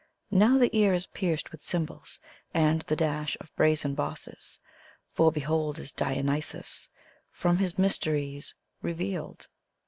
Now 0.31 0.57
ihR 0.57 0.67
ear 0.73 0.93
is 0.95 1.05
pierced 1.05 1.51
with 1.51 1.61
cymbals 1.61 2.19
and 2.55 2.81
the 2.81 2.95
dash 2.95 3.37
of 3.39 3.55
brisen 3.55 3.93
bosses, 3.93 4.59
For, 5.13 5.31
behold, 5.31 5.77
is 5.77 5.91
Dionysos 5.91 6.89
from 7.29 7.57
his 7.57 7.77
mysteries 7.77 8.55
revealed 8.81 9.47